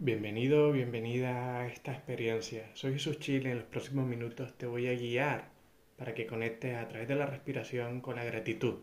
[0.00, 2.70] Bienvenido, bienvenida a esta experiencia.
[2.74, 3.50] Soy Jesús Chile.
[3.50, 5.48] En los próximos minutos te voy a guiar
[5.96, 8.76] para que conectes a través de la respiración con la gratitud,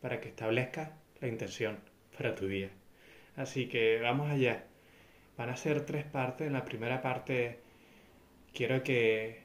[0.00, 1.80] para que establezcas la intención
[2.16, 2.70] para tu día.
[3.34, 4.64] Así que vamos allá.
[5.36, 6.46] Van a ser tres partes.
[6.46, 7.58] En la primera parte
[8.54, 9.42] quiero que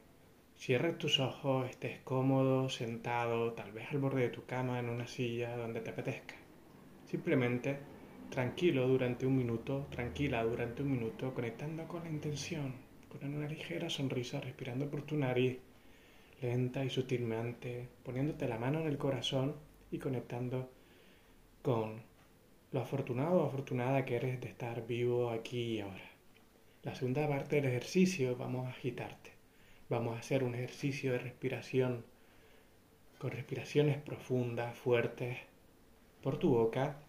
[0.55, 5.07] cierres tus ojos, estés cómodo, sentado, tal vez al borde de tu cama, en una
[5.07, 6.35] silla, donde te apetezca.
[7.07, 7.94] Simplemente
[8.35, 12.73] tranquilo durante un minuto, tranquila durante un minuto, conectando con la intención,
[13.07, 15.57] con una ligera sonrisa, respirando por tu nariz,
[16.41, 19.55] lenta y sutilmente, poniéndote la mano en el corazón
[19.89, 20.69] y conectando
[21.61, 22.01] con
[22.73, 26.09] lo afortunado o afortunada que eres de estar vivo aquí y ahora.
[26.83, 29.31] La segunda parte del ejercicio vamos a agitarte.
[29.87, 32.03] Vamos a hacer un ejercicio de respiración
[33.17, 35.37] con respiraciones profundas, fuertes,
[36.21, 37.04] por tu boca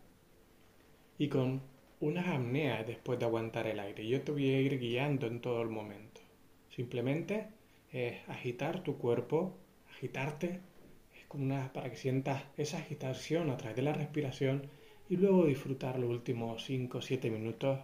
[1.19, 1.62] y con
[2.01, 4.06] unas apneas después de aguantar el aire.
[4.06, 6.20] Yo te voy a ir guiando en todo el momento.
[6.70, 7.48] Simplemente
[7.91, 9.56] es agitar tu cuerpo,
[9.91, 10.61] agitarte,
[11.19, 14.69] es como una, para que sientas esa agitación a través de la respiración
[15.09, 17.78] y luego disfrutar los últimos 5 o 7 minutos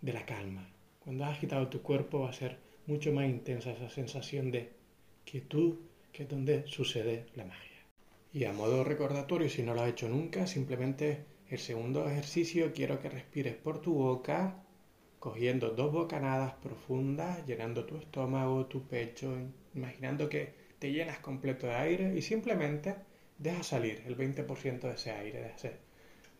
[0.00, 0.68] de la calma.
[0.98, 4.72] Cuando has agitado tu cuerpo va a ser mucho más intensa esa sensación de
[5.24, 5.76] quietud,
[6.12, 7.78] que es donde sucede la magia.
[8.32, 13.00] Y a modo recordatorio, si no lo has hecho nunca, simplemente el segundo ejercicio quiero
[13.00, 14.62] que respires por tu boca,
[15.18, 19.36] cogiendo dos bocanadas profundas, llenando tu estómago, tu pecho,
[19.74, 22.94] imaginando que te llenas completo de aire y simplemente
[23.36, 25.54] deja salir el 20% de ese aire.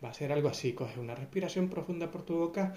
[0.03, 2.72] Va a ser algo así, coge una respiración profunda por tu boca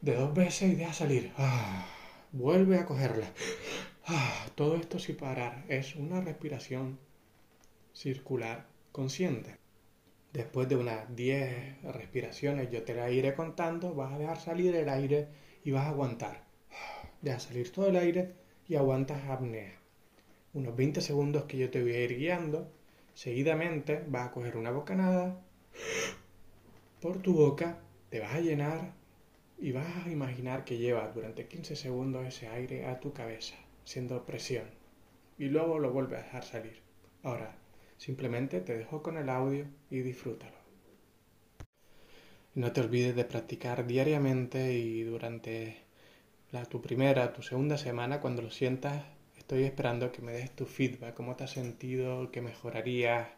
[0.00, 1.32] de dos veces y deja salir.
[1.38, 1.86] Ah,
[2.32, 3.30] vuelve a cogerla.
[4.06, 5.64] Ah, todo esto sin parar.
[5.68, 6.98] Es una respiración
[7.92, 9.61] circular consciente.
[10.32, 14.88] Después de unas 10 respiraciones, yo te la iré contando, vas a dejar salir el
[14.88, 15.28] aire
[15.62, 16.44] y vas a aguantar.
[17.20, 18.32] Deja salir todo el aire
[18.66, 19.78] y aguantas apnea.
[20.54, 22.72] Unos 20 segundos que yo te voy a ir guiando.
[23.12, 25.38] Seguidamente vas a coger una bocanada
[27.02, 28.94] por tu boca, te vas a llenar
[29.58, 34.24] y vas a imaginar que llevas durante 15 segundos ese aire a tu cabeza, siendo
[34.24, 34.64] presión.
[35.36, 36.80] Y luego lo vuelves a dejar salir.
[37.22, 37.54] Ahora,
[37.96, 40.56] Simplemente te dejo con el audio y disfrútalo.
[42.54, 45.78] No te olvides de practicar diariamente y durante
[46.50, 49.02] la, tu primera, tu segunda semana, cuando lo sientas,
[49.38, 53.28] estoy esperando que me des tu feedback, cómo te has sentido, qué mejorarías,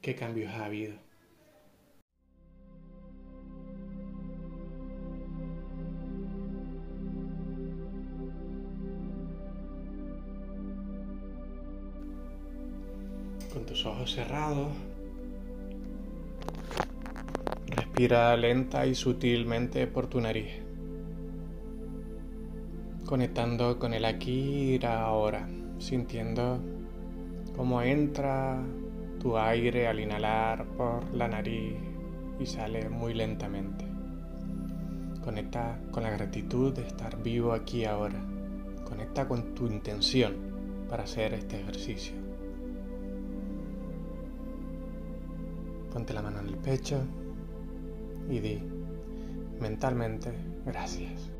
[0.00, 0.94] qué cambios ha habido.
[14.06, 14.68] Ojos cerrados.
[17.66, 20.62] Respira lenta y sutilmente por tu nariz,
[23.04, 26.60] conectando con el aquí y ahora, sintiendo
[27.56, 28.62] cómo entra
[29.20, 31.74] tu aire al inhalar por la nariz
[32.38, 33.84] y sale muy lentamente.
[35.24, 38.22] Conecta con la gratitud de estar vivo aquí ahora.
[38.84, 40.34] Conecta con tu intención
[40.88, 42.25] para hacer este ejercicio.
[45.96, 46.98] Ponte la mano en el pecho
[48.28, 48.62] y di
[49.58, 50.30] mentalmente
[50.66, 51.35] gracias.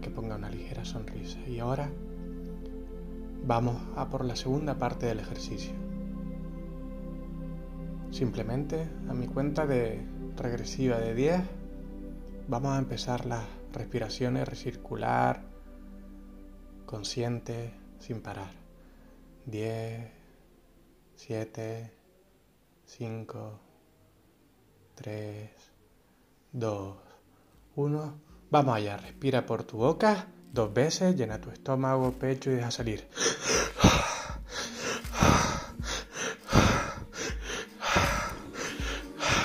[0.00, 1.38] Que ponga una ligera sonrisa.
[1.46, 1.90] Y ahora
[3.46, 5.72] vamos a por la segunda parte del ejercicio.
[8.10, 10.04] Simplemente a mi cuenta de
[10.36, 11.40] regresiva de 10
[12.48, 15.42] vamos a empezar las respiraciones recircular,
[16.86, 18.50] consciente, sin parar.
[19.46, 20.10] 10,
[21.14, 21.92] 7,
[22.84, 23.60] 5,
[24.96, 25.50] 3,
[26.52, 26.96] 2,
[27.76, 28.29] 1.
[28.50, 33.06] Vamos allá, respira por tu boca dos veces, llena tu estómago, pecho y deja salir.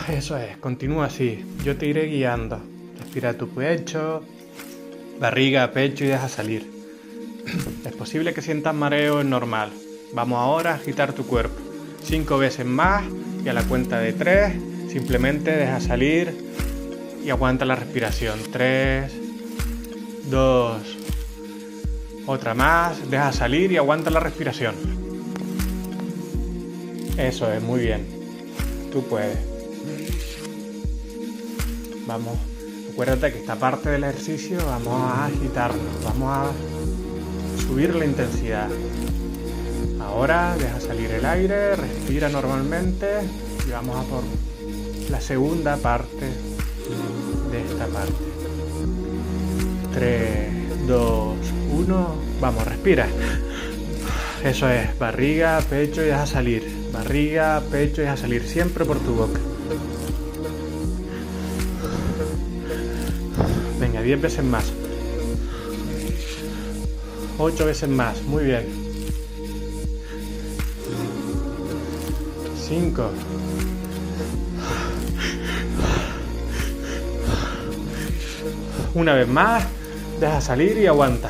[0.10, 2.60] Eso es, continúa así, yo te iré guiando.
[2.98, 4.24] Respira tu pecho,
[5.19, 6.68] barriga, pecho y deja salir.
[7.86, 9.72] Es posible que sientas mareo, es normal.
[10.13, 11.62] Vamos ahora a agitar tu cuerpo.
[12.01, 13.04] Cinco veces más
[13.44, 14.54] y a la cuenta de tres
[14.92, 16.36] simplemente deja salir
[17.25, 18.39] y aguanta la respiración.
[18.51, 19.12] 3,
[20.30, 20.81] dos.
[22.27, 24.75] Otra más, deja salir y aguanta la respiración.
[27.18, 28.06] Eso es, muy bien.
[28.92, 29.39] Tú puedes.
[32.06, 32.38] Vamos,
[32.94, 36.51] acuérdate que esta parte del ejercicio vamos a agitarnos, vamos a
[37.68, 38.69] subir la intensidad.
[40.00, 43.07] Ahora deja salir el aire, respira normalmente
[43.68, 44.24] y vamos a por
[45.10, 46.55] la segunda parte
[47.65, 48.13] esta parte.
[49.94, 51.38] 3, 2,
[51.71, 53.07] 1, vamos, respira.
[54.44, 56.89] Eso es, barriga, pecho y deja salir.
[56.91, 59.39] Barriga, pecho y deja salir, siempre por tu boca.
[63.79, 64.71] Venga, 10 veces más.
[67.38, 68.65] 8 veces más, muy bien.
[72.67, 73.09] 5.
[78.95, 79.62] Una vez más,
[80.21, 81.30] deja salir y aguanta.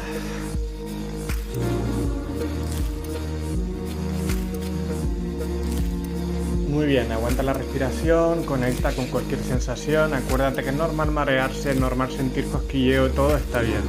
[6.70, 10.14] Muy bien, aguanta la respiración, conecta con cualquier sensación.
[10.14, 13.82] Acuérdate que es normal marearse, es normal sentir cosquilleo, todo está bien.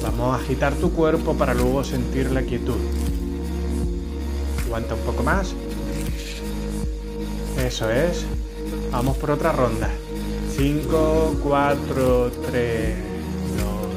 [0.00, 2.78] Vamos a agitar tu cuerpo para luego sentir la quietud.
[4.66, 5.52] Aguanta un poco más.
[7.58, 8.24] Eso es.
[8.92, 9.90] Vamos por otra ronda.
[10.56, 12.94] 5, 4, 3,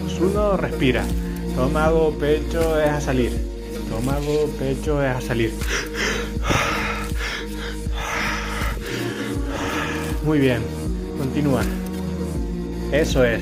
[0.07, 0.57] 2, 1.
[0.57, 1.06] Respira.
[1.48, 3.31] Estómago, pecho, deja salir.
[3.74, 5.54] Estómago, pecho, deja salir.
[10.24, 10.63] Muy bien.
[11.19, 11.62] Continúa.
[12.92, 13.42] Eso es.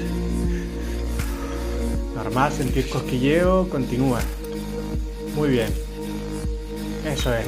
[2.16, 4.20] Normal, sentir cosquilleo, continúa.
[5.36, 5.70] Muy bien.
[7.06, 7.46] Eso es.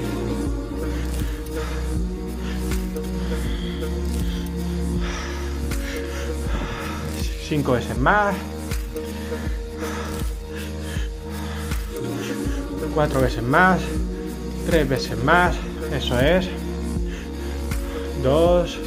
[7.48, 8.36] Cinco veces más.
[12.94, 13.80] Cuatro veces más.
[14.66, 15.56] Tres veces más.
[15.94, 16.50] Eso es.
[18.22, 18.78] Dos.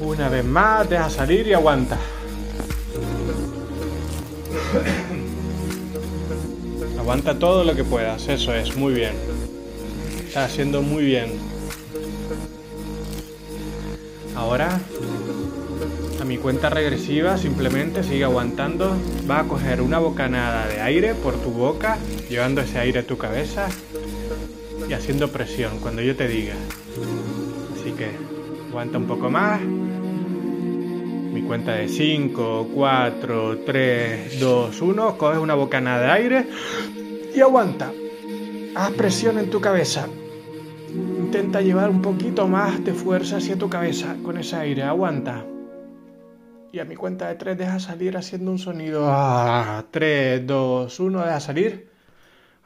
[0.00, 0.88] Una vez más.
[0.88, 1.98] Deja salir y aguanta.
[6.98, 9.14] Aguanta todo lo que puedas, eso es, muy bien.
[10.26, 11.32] Estás haciendo muy bien.
[14.34, 14.80] Ahora,
[16.26, 18.96] mi cuenta regresiva, simplemente sigue aguantando.
[19.30, 23.16] Va a coger una bocanada de aire por tu boca, llevando ese aire a tu
[23.16, 23.68] cabeza
[24.88, 26.54] y haciendo presión cuando yo te diga.
[27.74, 28.10] Así que
[28.70, 29.60] aguanta un poco más
[31.36, 36.46] mi cuenta de 5, 4, 3, 2, 1, coges una bocanada de aire
[37.34, 37.92] y aguanta.
[38.74, 40.08] Haz presión en tu cabeza.
[40.94, 44.82] Intenta llevar un poquito más de fuerza hacia tu cabeza con ese aire.
[44.82, 45.44] Aguanta.
[46.76, 49.06] Y a mi cuenta de 3 deja salir haciendo un sonido.
[49.08, 51.88] Ah, 3, 2, 1, deja salir.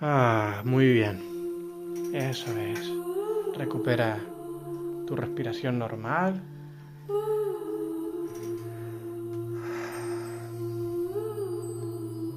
[0.00, 2.10] Ah, muy bien.
[2.12, 2.90] Eso es.
[3.56, 4.18] Recupera
[5.06, 6.42] tu respiración normal.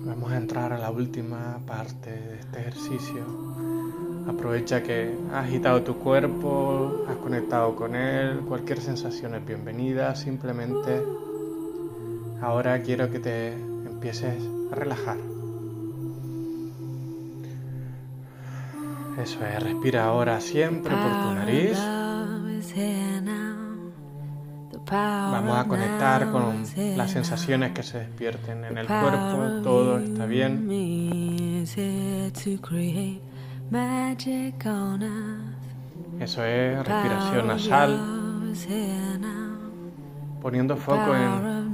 [0.05, 3.25] Vamos a entrar a la última parte de este ejercicio.
[4.27, 11.01] Aprovecha que has agitado tu cuerpo, has conectado con él, cualquier sensación es bienvenida, simplemente
[12.43, 14.35] ahora quiero que te empieces
[14.71, 15.17] a relajar.
[19.21, 21.79] Eso es, respira ahora siempre por tu nariz.
[24.91, 26.63] Vamos a conectar con
[26.97, 30.67] las sensaciones que se despierten en el cuerpo, todo está bien.
[36.19, 37.99] Eso es respiración nasal,
[40.41, 41.73] poniendo foco en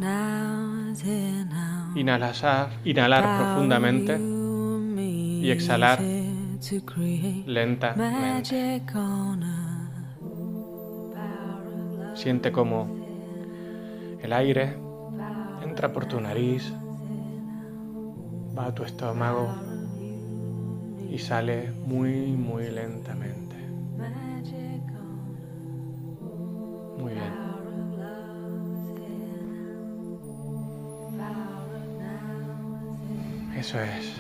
[1.95, 4.19] inhalar, inhalar profundamente
[5.41, 5.99] y exhalar
[7.45, 8.81] lentamente.
[12.15, 12.87] Siente como
[14.21, 14.77] el aire
[15.61, 16.73] entra por tu nariz,
[18.57, 19.49] va a tu estómago
[21.11, 23.55] y sale muy, muy lentamente.
[26.97, 27.48] Muy bien.
[33.59, 34.13] Eso es.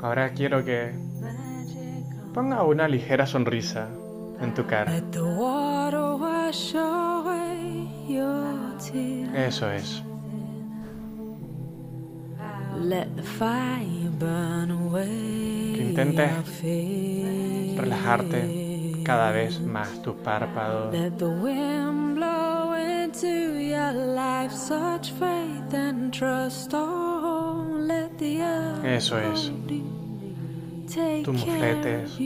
[0.00, 0.92] Ahora quiero que
[2.34, 3.88] ponga una ligera sonrisa
[4.40, 4.96] en tu cara.
[9.36, 10.02] Eso es.
[15.76, 16.30] Que intentes
[17.76, 20.92] relajarte cada vez más tus párpados.
[28.84, 29.52] Eso es.
[31.24, 32.18] Tus mofletes.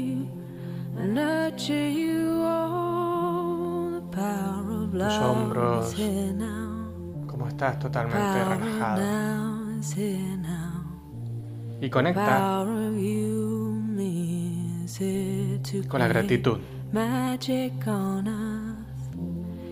[5.08, 5.94] Tus hombros.
[7.26, 9.02] Como estás totalmente relajado.
[11.80, 12.64] Y conecta
[15.88, 16.58] con la gratitud.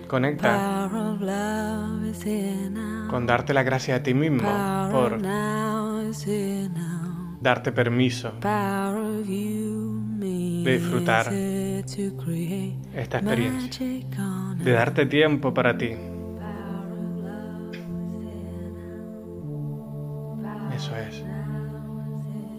[0.09, 0.89] Conecta
[3.11, 4.49] con darte la gracia a ti mismo
[4.91, 5.21] por
[7.41, 8.33] darte permiso
[10.65, 11.33] de disfrutar
[12.95, 13.87] esta experiencia,
[14.57, 15.91] de darte tiempo para ti.
[20.75, 21.23] Eso es.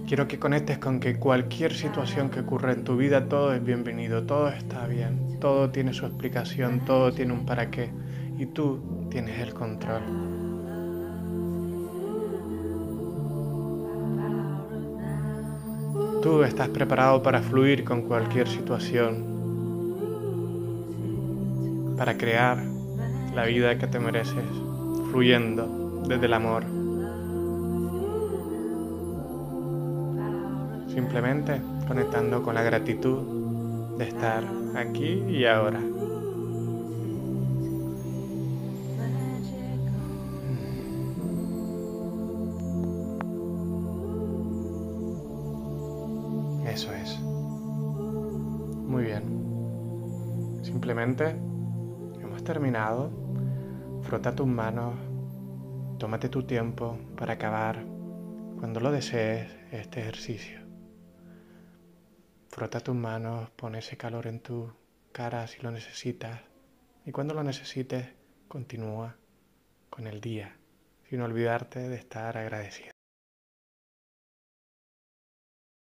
[0.07, 4.23] Quiero que conectes con que cualquier situación que ocurra en tu vida, todo es bienvenido,
[4.23, 7.89] todo está bien, todo tiene su explicación, todo tiene un para qué
[8.37, 10.01] y tú tienes el control.
[16.21, 19.23] Tú estás preparado para fluir con cualquier situación,
[21.97, 22.63] para crear
[23.33, 24.45] la vida que te mereces,
[25.11, 26.75] fluyendo desde el amor.
[30.95, 34.43] simplemente conectando con la gratitud de estar
[34.75, 35.94] aquí y ahora.
[51.05, 53.11] Hemos terminado.
[54.01, 54.95] Frota tus manos.
[55.99, 57.85] Tómate tu tiempo para acabar
[58.57, 60.61] cuando lo desees este ejercicio.
[62.49, 64.73] Frota tus manos, pon ese calor en tu
[65.11, 66.41] cara si lo necesitas
[67.05, 68.07] y cuando lo necesites
[68.47, 69.15] continúa
[69.91, 70.57] con el día
[71.07, 72.94] sin olvidarte de estar agradecido.